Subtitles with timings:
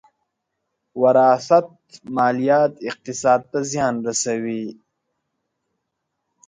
[1.01, 1.69] وراثت
[2.17, 4.65] ماليات اقتصاد ته زیان رسوي.